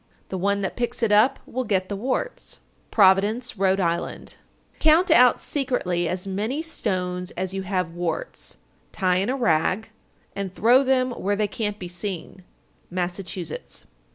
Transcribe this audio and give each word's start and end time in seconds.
The 0.29 0.37
one 0.39 0.61
that 0.61 0.75
picks 0.75 1.03
it 1.03 1.11
up 1.11 1.37
will 1.45 1.63
get 1.63 1.87
the 1.87 1.95
warts. 1.95 2.59
Providence, 2.89 3.53
R.I. 3.59 3.75
911. 3.75 4.27
Count 4.79 5.11
out 5.11 5.39
secretly 5.39 6.07
as 6.09 6.25
many 6.25 6.63
stones 6.63 7.29
as 7.37 7.53
you 7.53 7.61
have 7.61 7.93
warts, 7.93 8.57
tie 8.91 9.17
in 9.17 9.29
a 9.29 9.37
rag, 9.37 9.91
and 10.35 10.51
throw 10.51 10.83
them 10.83 11.11
where 11.11 11.35
they 11.35 11.47
can't 11.47 11.77
be 11.77 11.87
seen. 11.87 12.43
_Massachusetts. 12.91 13.83